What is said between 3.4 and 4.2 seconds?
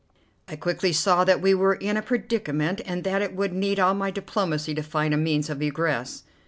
need all my